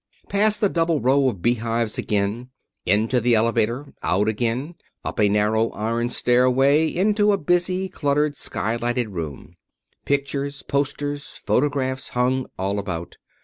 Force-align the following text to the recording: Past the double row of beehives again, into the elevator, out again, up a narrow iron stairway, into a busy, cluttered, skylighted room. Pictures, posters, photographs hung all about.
Past 0.29 0.61
the 0.61 0.67
double 0.67 0.99
row 0.99 1.29
of 1.29 1.43
beehives 1.43 1.99
again, 1.99 2.49
into 2.87 3.21
the 3.21 3.35
elevator, 3.35 3.93
out 4.01 4.27
again, 4.27 4.73
up 5.05 5.19
a 5.19 5.29
narrow 5.29 5.69
iron 5.73 6.09
stairway, 6.09 6.87
into 6.89 7.31
a 7.33 7.37
busy, 7.37 7.87
cluttered, 7.87 8.33
skylighted 8.35 9.09
room. 9.11 9.57
Pictures, 10.05 10.63
posters, 10.63 11.27
photographs 11.27 12.09
hung 12.17 12.47
all 12.57 12.79
about. 12.79 13.17